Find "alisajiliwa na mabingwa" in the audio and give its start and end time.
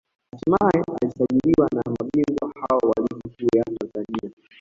1.01-2.51